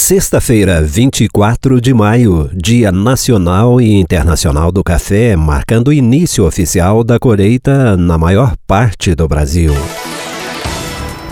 Sexta-feira, 0.00 0.80
24 0.80 1.78
de 1.78 1.92
maio, 1.92 2.50
Dia 2.54 2.90
Nacional 2.90 3.78
e 3.82 3.92
Internacional 3.92 4.72
do 4.72 4.82
Café, 4.82 5.36
marcando 5.36 5.88
o 5.88 5.92
início 5.92 6.46
oficial 6.46 7.04
da 7.04 7.18
colheita 7.18 7.98
na 7.98 8.16
maior 8.16 8.56
parte 8.66 9.14
do 9.14 9.28
Brasil. 9.28 9.74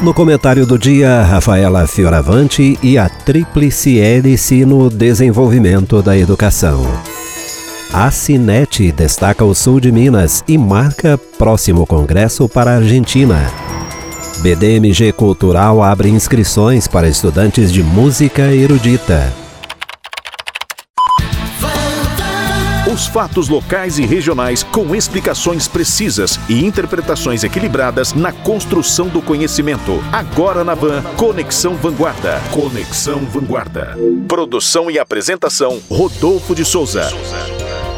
No 0.03 0.13
comentário 0.13 0.67
do 0.67 0.79
dia, 0.79 1.23
Rafaela 1.23 1.87
Fioravante 1.87 2.79
e 2.83 2.99
a 2.99 3.09
tríplice 3.09 3.99
hélice 3.99 4.67
no 4.67 4.91
desenvolvimento 4.91 6.03
da 6.03 6.17
educação. 6.17 6.87
A 7.91 8.11
Cinete 8.11 8.93
destaca 8.93 9.47
o 9.47 9.55
sul 9.55 9.81
de 9.81 9.91
Minas 9.91 10.45
e 10.47 10.59
marca 10.59 11.19
próximo 11.39 11.87
congresso 11.87 12.47
para 12.47 12.73
a 12.73 12.77
Argentina. 12.77 13.68
BDMG 14.39 15.13
Cultural 15.13 15.83
abre 15.83 16.09
inscrições 16.09 16.87
para 16.87 17.09
estudantes 17.09 17.73
de 17.73 17.83
música 17.83 18.55
erudita. 18.55 19.33
Os 22.93 23.07
fatos 23.07 23.49
locais 23.49 23.99
e 23.99 24.07
regionais 24.07 24.63
com 24.63 24.95
explicações 24.95 25.67
precisas 25.67 26.39
e 26.49 26.65
interpretações 26.65 27.43
equilibradas 27.43 28.13
na 28.13 28.31
construção 28.33 29.09
do 29.09 29.21
conhecimento. 29.21 30.03
Agora 30.13 30.63
na 30.63 30.75
Van, 30.75 31.03
Conexão 31.17 31.75
Vanguarda. 31.75 32.41
Conexão 32.53 33.21
Vanguarda. 33.27 33.97
Produção 34.29 34.91
e 34.91 34.99
apresentação, 34.99 35.81
Rodolfo 35.91 36.55
de 36.55 36.65
Souza. 36.65 37.09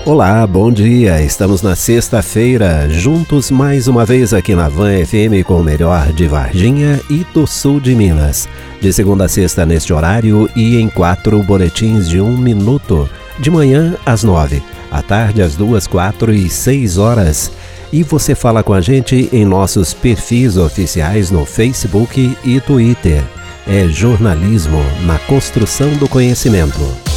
Olá, 0.06 0.46
bom 0.46 0.72
dia. 0.72 1.20
Estamos 1.22 1.60
na 1.60 1.76
sexta-feira, 1.76 2.88
juntos 2.88 3.50
mais 3.50 3.86
uma 3.86 4.06
vez 4.06 4.32
aqui 4.32 4.54
na 4.54 4.66
Van 4.66 5.04
FM 5.04 5.44
com 5.46 5.60
o 5.60 5.62
melhor 5.62 6.10
de 6.14 6.26
Varginha 6.26 6.98
e 7.10 7.22
do 7.34 7.46
sul 7.46 7.78
de 7.78 7.94
Minas. 7.94 8.48
De 8.80 8.90
segunda 8.94 9.26
a 9.26 9.28
sexta 9.28 9.66
neste 9.66 9.92
horário 9.92 10.48
e 10.56 10.78
em 10.78 10.88
quatro 10.88 11.42
boletins 11.42 12.08
de 12.08 12.18
um 12.18 12.34
minuto. 12.34 13.08
De 13.38 13.50
manhã 13.50 13.94
às 14.06 14.24
nove, 14.24 14.62
à 14.90 15.02
tarde 15.02 15.42
às 15.42 15.54
duas, 15.54 15.86
quatro 15.86 16.32
e 16.32 16.48
seis 16.48 16.96
horas. 16.96 17.52
E 17.92 18.02
você 18.02 18.34
fala 18.34 18.62
com 18.62 18.72
a 18.72 18.80
gente 18.80 19.28
em 19.30 19.44
nossos 19.44 19.92
perfis 19.92 20.56
oficiais 20.56 21.30
no 21.30 21.44
Facebook 21.44 22.38
e 22.42 22.58
Twitter. 22.58 23.22
É 23.66 23.86
jornalismo 23.86 24.82
na 25.04 25.18
construção 25.18 25.94
do 25.96 26.08
conhecimento. 26.08 27.09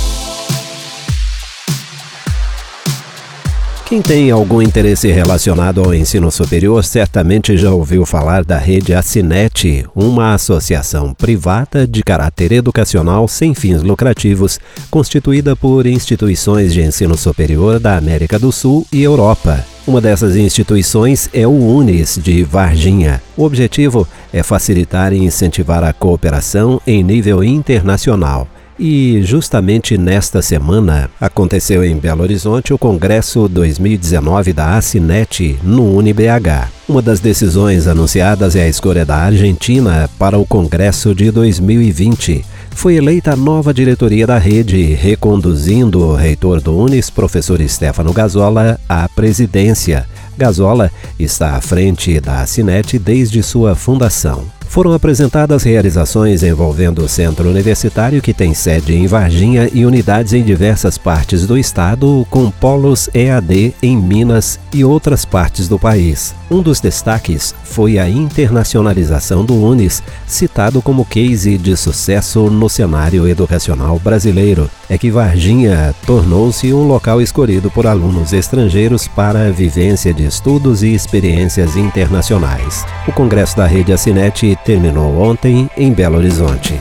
Quem 3.94 4.02
tem 4.02 4.32
algum 4.32 4.60
interesse 4.60 5.12
relacionado 5.12 5.80
ao 5.80 5.94
ensino 5.94 6.32
superior 6.32 6.84
certamente 6.84 7.56
já 7.56 7.70
ouviu 7.70 8.08
falar 8.08 8.44
da 8.44 8.58
rede 8.58 8.92
Acinet, 8.92 9.86
uma 9.96 10.34
associação 10.34 11.14
privada 11.14 11.86
de 11.86 12.02
caráter 12.02 12.54
educacional 12.54 13.28
sem 13.28 13.54
fins 13.54 13.84
lucrativos, 13.84 14.60
constituída 14.90 15.56
por 15.56 15.86
instituições 15.86 16.74
de 16.74 16.82
ensino 16.82 17.16
superior 17.16 17.80
da 17.80 17.96
América 17.96 18.40
do 18.40 18.52
Sul 18.52 18.84
e 18.92 19.04
Europa. 19.04 19.64
Uma 19.86 20.02
dessas 20.02 20.36
instituições 20.36 21.30
é 21.32 21.46
o 21.46 21.52
UNES 21.52 22.18
de 22.20 22.44
Varginha. 22.44 23.22
O 23.38 23.44
objetivo 23.44 24.08
é 24.34 24.42
facilitar 24.42 25.14
e 25.14 25.24
incentivar 25.24 25.84
a 25.84 25.94
cooperação 25.94 26.82
em 26.88 27.04
nível 27.04 27.44
internacional. 27.44 28.48
E 28.78 29.22
justamente 29.22 29.98
nesta 29.98 30.42
semana 30.42 31.10
aconteceu 31.22 31.84
em 31.84 31.96
Belo 31.96 32.24
Horizonte 32.24 32.74
o 32.74 32.78
Congresso 32.78 33.48
2019 33.48 34.52
da 34.52 34.76
Acinet 34.76 35.60
no 35.62 35.96
UniBH. 35.96 36.70
Uma 36.90 37.02
das 37.02 37.20
decisões 37.20 37.88
anunciadas 37.88 38.56
é 38.56 38.64
a 38.64 38.68
escolha 38.68 39.06
da 39.06 39.18
Argentina 39.18 40.10
para 40.18 40.40
o 40.40 40.46
Congresso 40.46 41.14
de 41.14 41.30
2020. 41.30 42.44
Foi 42.72 42.96
eleita 42.96 43.34
a 43.34 43.36
nova 43.36 43.72
diretoria 43.72 44.26
da 44.26 44.40
rede, 44.40 44.82
reconduzindo 44.94 46.00
o 46.00 46.16
reitor 46.16 46.60
do 46.60 46.76
Unis, 46.76 47.12
professor 47.12 47.62
Stefano 47.70 48.12
Gazola, 48.12 48.80
à 48.90 49.08
presidência. 49.08 50.08
Gazola 50.36 50.92
está 51.20 51.56
à 51.56 51.62
frente 51.62 52.20
da 52.20 52.42
Acinet 52.42 52.98
desde 52.98 53.44
sua 53.44 53.76
fundação 53.76 54.46
foram 54.74 54.92
apresentadas 54.92 55.62
realizações 55.62 56.42
envolvendo 56.42 57.04
o 57.04 57.08
centro 57.08 57.48
universitário 57.48 58.24
que 58.24 58.34
tem 58.34 58.56
sede 58.56 58.96
em 58.96 59.06
Varginha 59.06 59.70
e 59.72 59.86
unidades 59.86 60.34
em 60.34 60.42
diversas 60.42 60.98
partes 60.98 61.46
do 61.46 61.56
estado, 61.56 62.26
com 62.28 62.50
polos 62.50 63.08
EAD 63.14 63.76
em 63.84 63.96
Minas 63.96 64.60
e 64.74 64.84
outras 64.84 65.26
partes 65.26 65.68
do 65.68 65.78
país. 65.78 66.34
Um 66.50 66.62
dos 66.62 66.80
destaques 66.80 67.54
foi 67.64 68.00
a 68.00 68.10
internacionalização 68.10 69.46
do 69.46 69.54
UNES, 69.56 70.02
citado 70.26 70.82
como 70.82 71.06
case 71.06 71.56
de 71.58 71.78
sucesso 71.78 72.50
no 72.50 72.68
cenário 72.68 73.28
educacional 73.28 74.00
brasileiro. 74.00 74.70
É 74.90 74.98
que 74.98 75.12
Varginha 75.12 75.94
tornou-se 76.06 76.74
um 76.74 76.88
local 76.88 77.22
escolhido 77.22 77.70
por 77.72 77.88
alunos 77.88 78.34
estrangeiros 78.34 79.08
para 79.08 79.48
a 79.48 79.52
vivência 79.52 80.14
de 80.14 80.26
estudos 80.26 80.82
e 80.84 80.94
experiências 80.94 81.76
internacionais. 81.76 82.86
O 83.08 83.12
Congresso 83.12 83.58
da 83.58 83.66
Rede 83.66 83.94
Acinet 83.94 84.56
terminou 84.64 85.22
ontem 85.22 85.70
em 85.78 85.92
Belo 85.92 86.18
Horizonte. 86.18 86.80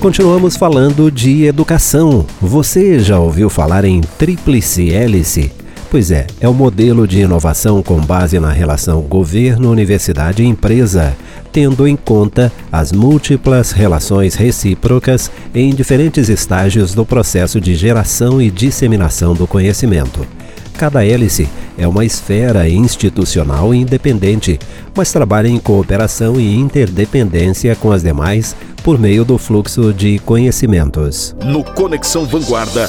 Continuamos 0.00 0.56
falando 0.56 1.10
de 1.10 1.44
educação. 1.44 2.26
Você 2.40 2.98
já 2.98 3.18
ouviu 3.18 3.48
falar 3.48 3.84
em 3.84 4.00
Tríplice 4.00 4.90
Hélice? 4.90 5.50
Pois 5.90 6.10
é, 6.10 6.26
é 6.40 6.48
o 6.48 6.50
um 6.50 6.54
modelo 6.54 7.06
de 7.06 7.20
inovação 7.20 7.82
com 7.82 7.98
base 7.98 8.38
na 8.38 8.50
relação 8.50 9.00
governo, 9.02 9.70
universidade 9.70 10.42
e 10.42 10.46
empresa, 10.46 11.16
tendo 11.52 11.86
em 11.86 11.96
conta 11.96 12.52
as 12.70 12.92
múltiplas 12.92 13.72
relações 13.72 14.34
recíprocas 14.34 15.30
em 15.54 15.74
diferentes 15.74 16.28
estágios 16.28 16.92
do 16.92 17.06
processo 17.06 17.60
de 17.60 17.74
geração 17.74 18.42
e 18.42 18.50
disseminação 18.50 19.32
do 19.32 19.46
conhecimento. 19.46 20.26
Cada 20.78 21.06
hélice 21.06 21.48
é 21.78 21.88
uma 21.88 22.04
esfera 22.04 22.68
institucional 22.68 23.74
independente, 23.74 24.58
mas 24.94 25.10
trabalha 25.10 25.48
em 25.48 25.58
cooperação 25.58 26.38
e 26.38 26.54
interdependência 26.54 27.74
com 27.74 27.90
as 27.90 28.02
demais 28.02 28.54
por 28.84 28.98
meio 28.98 29.24
do 29.24 29.38
fluxo 29.38 29.92
de 29.92 30.18
conhecimentos. 30.18 31.34
No 31.44 31.64
Conexão 31.64 32.26
Vanguarda, 32.26 32.88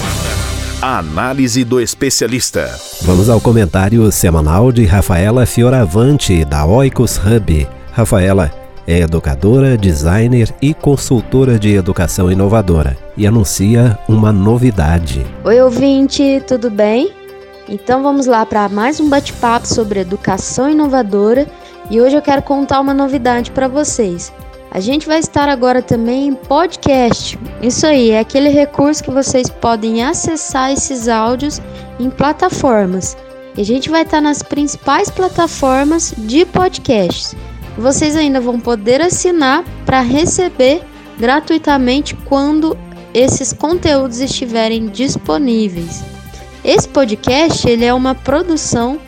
a 0.81 0.99
análise 0.99 1.63
do 1.63 1.79
especialista. 1.79 2.69
Vamos 3.03 3.29
ao 3.29 3.39
comentário 3.39 4.11
semanal 4.11 4.71
de 4.71 4.85
Rafaela 4.85 5.45
Fioravante, 5.45 6.43
da 6.43 6.65
Oikos 6.65 7.17
Hub. 7.17 7.67
Rafaela 7.93 8.51
é 8.85 8.99
educadora, 8.99 9.77
designer 9.77 10.53
e 10.61 10.73
consultora 10.73 11.57
de 11.57 11.73
educação 11.73 12.29
inovadora 12.29 12.97
e 13.15 13.25
anuncia 13.25 13.97
uma 14.07 14.31
novidade. 14.31 15.25
Oi, 15.43 15.61
ouvinte, 15.61 16.43
tudo 16.47 16.69
bem? 16.69 17.26
Então 17.69 18.01
vamos 18.01 18.25
lá 18.25 18.45
para 18.45 18.69
mais 18.69 19.01
um 19.01 19.09
bate-papo 19.09 19.67
sobre 19.67 19.99
educação 19.99 20.69
inovadora 20.69 21.45
e 21.91 21.99
hoje 21.99 22.15
eu 22.15 22.21
quero 22.21 22.41
contar 22.41 22.79
uma 22.79 22.93
novidade 22.93 23.51
para 23.51 23.67
vocês. 23.67 24.31
A 24.71 24.79
gente 24.79 25.05
vai 25.05 25.19
estar 25.19 25.49
agora 25.49 25.81
também 25.81 26.27
em 26.27 26.33
podcast. 26.33 27.37
Isso 27.61 27.85
aí, 27.85 28.11
é 28.11 28.19
aquele 28.19 28.49
recurso 28.49 29.03
que 29.03 29.11
vocês 29.11 29.49
podem 29.49 30.03
acessar 30.03 30.71
esses 30.71 31.09
áudios 31.09 31.61
em 31.99 32.09
plataformas. 32.09 33.17
E 33.57 33.61
a 33.61 33.65
gente 33.65 33.89
vai 33.89 34.03
estar 34.03 34.21
nas 34.21 34.41
principais 34.41 35.09
plataformas 35.09 36.13
de 36.17 36.45
podcasts. 36.45 37.35
Vocês 37.77 38.15
ainda 38.15 38.39
vão 38.39 38.59
poder 38.59 39.01
assinar 39.01 39.63
para 39.85 39.99
receber 39.99 40.81
gratuitamente 41.17 42.15
quando 42.15 42.77
esses 43.13 43.51
conteúdos 43.51 44.19
estiverem 44.19 44.87
disponíveis. 44.87 46.16
Esse 46.63 46.87
podcast 46.89 47.67
ele 47.67 47.85
é 47.85 47.93
uma 47.93 48.15
produção 48.15 48.99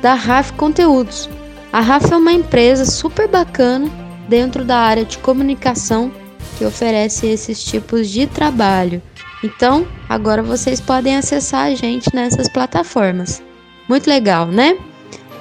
da 0.00 0.14
RAF 0.14 0.52
Conteúdos. 0.54 1.28
A 1.72 1.80
RAF 1.80 2.12
é 2.12 2.16
uma 2.16 2.32
empresa 2.32 2.84
super 2.84 3.28
bacana 3.28 3.90
dentro 4.28 4.64
da 4.64 4.76
área 4.76 5.04
de 5.04 5.18
comunicação 5.18 6.10
que 6.56 6.64
oferece 6.64 7.26
esses 7.26 7.62
tipos 7.62 8.08
de 8.08 8.26
trabalho. 8.26 9.02
Então, 9.42 9.86
agora 10.08 10.42
vocês 10.42 10.80
podem 10.80 11.16
acessar 11.16 11.66
a 11.66 11.74
gente 11.74 12.14
nessas 12.14 12.48
plataformas. 12.48 13.42
Muito 13.88 14.08
legal, 14.08 14.46
né? 14.46 14.78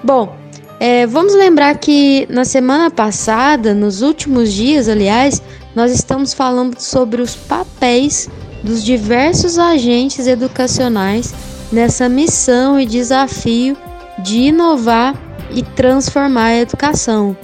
Bom, 0.04 0.36
é, 0.80 1.07
vamos 1.07 1.33
lembrar 1.33 1.77
que 1.77 2.27
na 2.30 2.44
semana 2.44 2.92
passada, 2.92 3.74
nos 3.74 4.01
últimos 4.01 4.51
dias, 4.51 4.89
aliás, 4.89 5.42
nós 5.74 5.92
estamos 5.92 6.33
falando 6.33 6.80
sobre 6.80 7.21
os 7.21 7.36
papéis 7.36 8.30
dos 8.63 8.83
diversos 8.83 9.57
agentes 9.57 10.27
educacionais 10.27 11.33
nessa 11.74 12.08
missão 12.08 12.80
e 12.80 12.86
desafio 12.86 13.75
de 14.20 14.38
inovar 14.38 15.16
e 15.52 15.64
transformar 15.64 16.46
a 16.46 16.60
educação. 16.60 17.36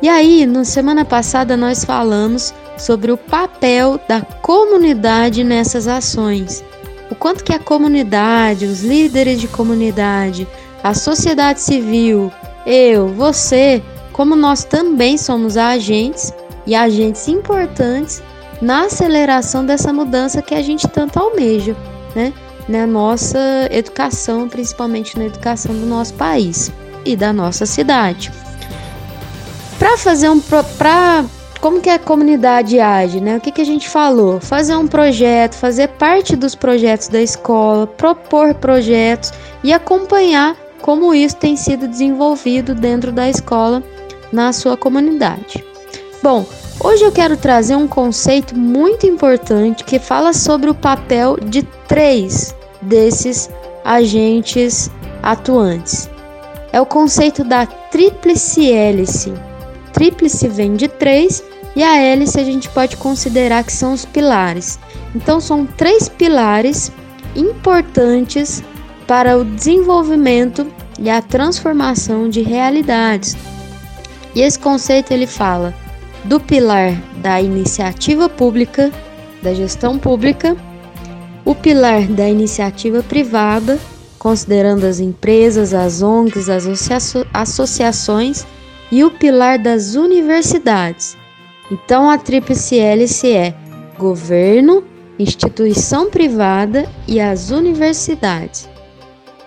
E 0.00 0.08
aí, 0.08 0.46
na 0.46 0.64
semana 0.64 1.04
passada, 1.04 1.56
nós 1.56 1.84
falamos 1.84 2.52
sobre 2.78 3.12
o 3.12 3.16
papel 3.16 4.00
da 4.08 4.22
comunidade 4.22 5.44
nessas 5.44 5.86
ações. 5.86 6.64
O 7.10 7.14
quanto 7.14 7.44
que 7.44 7.52
a 7.52 7.58
comunidade, 7.58 8.64
os 8.64 8.82
líderes 8.82 9.40
de 9.40 9.46
comunidade, 9.46 10.48
a 10.82 10.94
sociedade 10.94 11.60
civil, 11.60 12.32
eu, 12.66 13.08
você, 13.08 13.82
como 14.12 14.34
nós 14.34 14.64
também 14.64 15.18
somos 15.18 15.56
agentes 15.56 16.32
e 16.66 16.74
agentes 16.74 17.28
importantes 17.28 18.22
na 18.60 18.86
aceleração 18.86 19.64
dessa 19.64 19.92
mudança 19.92 20.40
que 20.40 20.54
a 20.54 20.62
gente 20.62 20.88
tanto 20.88 21.18
almeja, 21.18 21.76
né? 22.14 22.32
Na 22.68 22.86
nossa 22.86 23.68
educação, 23.70 24.48
principalmente 24.48 25.18
na 25.18 25.26
educação 25.26 25.74
do 25.74 25.86
nosso 25.86 26.14
país 26.14 26.70
e 27.04 27.16
da 27.16 27.32
nossa 27.32 27.66
cidade. 27.66 28.32
Para 29.78 29.98
fazer 29.98 30.28
um 30.28 30.40
para 30.40 31.24
como 31.60 31.80
que 31.80 31.88
a 31.88 31.98
comunidade 31.98 32.80
age, 32.80 33.20
né? 33.20 33.36
O 33.36 33.40
que, 33.40 33.52
que 33.52 33.60
a 33.60 33.64
gente 33.64 33.88
falou? 33.88 34.40
Fazer 34.40 34.74
um 34.74 34.88
projeto, 34.88 35.54
fazer 35.54 35.88
parte 35.88 36.34
dos 36.34 36.56
projetos 36.56 37.06
da 37.06 37.22
escola, 37.22 37.86
propor 37.86 38.52
projetos 38.54 39.32
e 39.62 39.72
acompanhar 39.72 40.56
como 40.80 41.14
isso 41.14 41.36
tem 41.36 41.56
sido 41.56 41.86
desenvolvido 41.86 42.74
dentro 42.74 43.12
da 43.12 43.30
escola 43.30 43.80
na 44.32 44.52
sua 44.52 44.76
comunidade. 44.76 45.64
Bom, 46.20 46.44
hoje 46.82 47.04
eu 47.04 47.12
quero 47.12 47.36
trazer 47.36 47.76
um 47.76 47.86
conceito 47.86 48.56
muito 48.58 49.06
importante 49.06 49.84
que 49.84 49.98
fala 49.98 50.32
sobre 50.32 50.68
o 50.68 50.74
papel 50.74 51.36
de 51.36 51.62
três 51.86 52.54
desses 52.80 53.48
agentes 53.84 54.90
atuantes. 55.22 56.10
É 56.72 56.80
o 56.80 56.86
conceito 56.86 57.44
da 57.44 57.66
tríplice 57.66 58.70
hélice. 58.70 59.32
Tríplice 59.92 60.48
vem 60.48 60.74
de 60.74 60.88
três 60.88 61.42
e 61.76 61.82
a 61.82 61.96
hélice 61.96 62.40
a 62.40 62.44
gente 62.44 62.68
pode 62.68 62.96
considerar 62.96 63.62
que 63.64 63.72
são 63.72 63.92
os 63.92 64.04
pilares. 64.04 64.78
Então 65.14 65.40
são 65.40 65.64
três 65.64 66.08
pilares 66.08 66.90
importantes 67.36 68.62
para 69.06 69.38
o 69.38 69.44
desenvolvimento 69.44 70.66
e 70.98 71.08
a 71.10 71.22
transformação 71.22 72.28
de 72.28 72.42
realidades. 72.42 73.36
E 74.34 74.40
esse 74.40 74.58
conceito 74.58 75.12
ele 75.12 75.26
fala 75.26 75.74
do 76.24 76.38
pilar 76.38 76.92
da 77.16 77.40
iniciativa 77.40 78.28
pública, 78.28 78.90
da 79.42 79.52
gestão 79.54 79.98
pública, 79.98 80.56
o 81.44 81.54
pilar 81.54 82.06
da 82.06 82.28
iniciativa 82.28 83.02
privada, 83.02 83.78
considerando 84.18 84.84
as 84.84 85.00
empresas, 85.00 85.74
as 85.74 86.02
ONGs, 86.02 86.48
as 86.48 86.66
associações, 87.34 88.46
e 88.90 89.02
o 89.02 89.10
pilar 89.10 89.58
das 89.58 89.94
universidades, 89.94 91.16
então 91.72 92.10
a 92.10 92.18
tríplice 92.18 92.78
hélice 92.78 93.32
é 93.32 93.54
governo, 93.98 94.84
instituição 95.18 96.10
privada 96.10 96.86
e 97.08 97.18
as 97.18 97.50
universidades. 97.50 98.68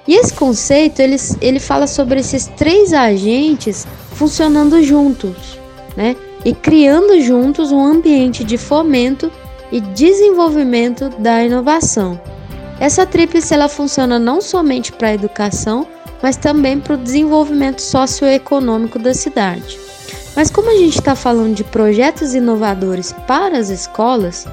E 0.08 0.16
esse 0.16 0.34
conceito 0.34 1.00
ele, 1.00 1.18
ele 1.40 1.60
fala 1.60 1.86
sobre 1.86 2.20
esses 2.20 2.48
três 2.48 2.94
agentes 2.94 3.86
funcionando 4.14 4.82
juntos, 4.82 5.60
né? 5.96 6.16
E 6.46 6.54
criando 6.54 7.20
juntos 7.20 7.72
um 7.72 7.84
ambiente 7.84 8.44
de 8.44 8.58
fomento 8.58 9.32
e 9.72 9.82
desenvolvimento 9.82 11.10
da 11.18 11.44
inovação. 11.44 12.22
Essa 12.80 13.06
tríplice 13.06 13.54
ela 13.54 13.68
funciona 13.68 14.20
não 14.20 14.40
somente 14.40 14.92
para 14.92 15.10
a 15.10 15.14
educação, 15.14 15.88
mas 16.22 16.38
também 16.38 16.80
para 16.80 16.94
o 16.94 16.98
desenvolvimento 16.98 17.82
socioeconômico 17.82 19.00
da 19.00 19.14
cidade. 19.14 19.80
Mas 20.36 20.52
como 20.52 20.70
a 20.70 20.76
gente 20.76 21.00
está 21.00 21.16
falando 21.16 21.56
de 21.56 21.64
projetos 21.64 22.34
inovadores 22.34 23.14
para 23.26 23.58
as 23.58 23.70
escolas, 23.70 24.46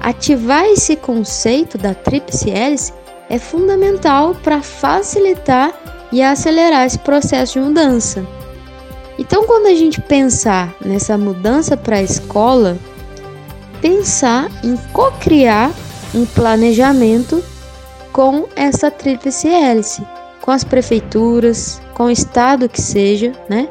ativar 0.00 0.64
esse 0.66 0.96
conceito 0.96 1.76
da 1.76 1.94
tríplice 1.94 2.50
hélice 2.50 2.92
é 3.28 3.38
fundamental 3.38 4.34
para 4.34 4.60
facilitar 4.60 5.72
e 6.12 6.20
acelerar 6.20 6.86
esse 6.86 6.98
processo 6.98 7.54
de 7.54 7.60
mudança. 7.60 8.26
Então, 9.20 9.44
quando 9.44 9.66
a 9.66 9.74
gente 9.74 10.00
pensar 10.00 10.74
nessa 10.82 11.18
mudança 11.18 11.76
para 11.76 11.96
a 11.96 12.02
escola, 12.02 12.78
pensar 13.82 14.50
em 14.64 14.78
co-criar 14.94 15.70
um 16.14 16.24
planejamento 16.24 17.44
com 18.14 18.48
essa 18.56 18.90
tríplice 18.90 19.46
hélice, 19.46 20.02
com 20.40 20.50
as 20.50 20.64
prefeituras, 20.64 21.82
com 21.92 22.04
o 22.04 22.10
estado 22.10 22.66
que 22.66 22.80
seja, 22.80 23.32
né? 23.46 23.68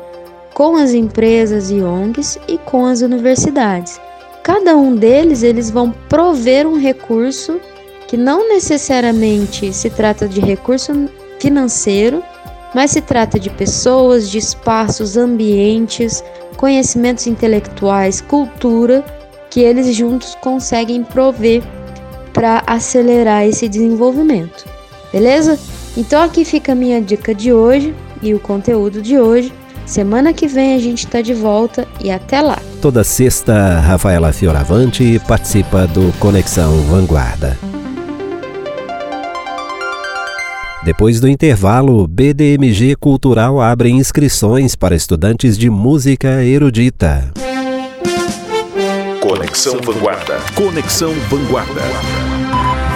com 0.54 0.78
as 0.78 0.92
empresas 0.92 1.72
e 1.72 1.82
ONGs 1.82 2.38
e 2.48 2.60
com 2.60 2.86
as 2.86 3.02
universidades. 3.02 4.00
Cada 4.44 4.78
um 4.78 4.96
deles 4.96 5.42
eles 5.42 5.72
vão 5.72 5.92
prover 6.08 6.68
um 6.68 6.78
recurso 6.78 7.60
que 8.08 8.16
não 8.16 8.48
necessariamente 8.48 9.74
se 9.74 9.90
trata 9.90 10.28
de 10.28 10.42
recurso 10.42 11.10
financeiro, 11.40 12.24
mas 12.74 12.92
se 12.92 13.02
trata 13.02 13.40
de 13.40 13.50
pessoas, 13.50 14.30
de 14.30 14.38
espaços, 14.38 15.18
ambientes, 15.18 16.24
conhecimentos 16.58 17.28
intelectuais, 17.28 18.22
cultura, 18.22 19.04
que 19.50 19.62
eles 19.62 19.96
juntos 19.96 20.36
conseguem 20.42 21.04
prover 21.04 21.64
para 22.34 22.64
acelerar 22.68 23.46
esse 23.46 23.68
desenvolvimento. 23.68 24.66
Beleza? 25.12 25.58
Então 25.98 26.22
aqui 26.22 26.46
fica 26.46 26.74
a 26.74 26.76
minha 26.76 27.02
dica 27.02 27.34
de 27.34 27.52
hoje 27.52 27.96
e 28.22 28.34
o 28.34 28.40
conteúdo 28.40 29.02
de 29.02 29.20
hoje. 29.20 29.52
Semana 29.86 30.34
que 30.34 30.48
vem 30.48 30.76
a 30.76 30.80
gente 30.80 31.06
está 31.06 31.20
de 31.20 31.34
volta 31.34 31.88
e 32.00 32.12
até 32.12 32.42
lá. 32.42 32.60
Toda 32.80 33.04
sexta, 33.04 33.80
Rafaela 33.80 34.32
Fioravante 34.32 35.20
participa 35.28 35.88
do 35.88 36.14
Conexão 36.20 36.80
Vanguarda. 36.84 37.58
Depois 40.84 41.20
do 41.20 41.28
intervalo, 41.28 42.08
BDMG 42.08 42.96
Cultural 42.96 43.60
abre 43.60 43.90
inscrições 43.90 44.76
para 44.76 44.96
estudantes 44.96 45.58
de 45.58 45.70
música 45.70 46.44
erudita. 46.44 47.32
Conexão 49.22 49.80
Vanguarda. 49.82 50.38
Conexão 50.56 51.14
Vanguarda. 51.30 51.82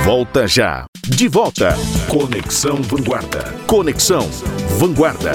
Volta 0.06 0.48
já. 0.48 0.86
De 1.08 1.28
volta. 1.28 1.78
Conexão 2.08 2.82
Vanguarda. 2.82 3.54
Conexão 3.68 4.30
Vanguarda. 4.80 5.34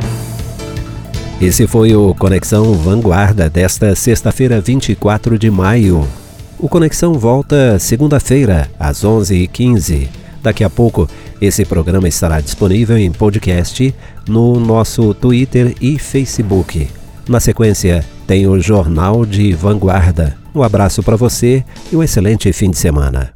Esse 1.41 1.67
foi 1.67 1.95
o 1.95 2.15
Conexão 2.15 2.75
Vanguarda 2.75 3.49
desta 3.49 3.95
sexta-feira, 3.95 4.61
24 4.61 5.39
de 5.39 5.51
maio. 5.51 6.07
O 6.63 6.69
Conexão 6.69 7.15
volta 7.15 7.79
segunda-feira, 7.79 8.71
às 8.79 9.03
11h15. 9.03 10.09
Daqui 10.43 10.63
a 10.63 10.69
pouco, 10.69 11.09
esse 11.41 11.65
programa 11.65 12.07
estará 12.07 12.39
disponível 12.39 12.99
em 12.99 13.11
podcast 13.11 13.95
no 14.29 14.61
nosso 14.61 15.15
Twitter 15.15 15.75
e 15.81 15.99
Facebook. 15.99 16.87
Na 17.27 17.41
sequência, 17.41 18.05
tem 18.27 18.47
o 18.47 18.61
Jornal 18.61 19.25
de 19.25 19.55
Vanguarda. 19.55 20.37
Um 20.55 20.63
abraço 20.63 21.03
para 21.03 21.17
você 21.17 21.65
e 21.91 21.97
um 21.97 22.03
excelente 22.03 22.53
fim 22.53 22.71
de 22.71 22.77
semana. 22.77 23.33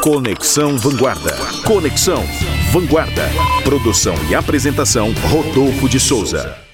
Conexão 0.00 0.78
Vanguarda. 0.78 1.34
Conexão 1.64 2.22
Vanguarda. 2.70 3.28
Produção 3.64 4.14
e 4.30 4.34
apresentação 4.36 5.12
Rodolfo 5.28 5.88
de 5.88 5.98
Souza. 5.98 6.67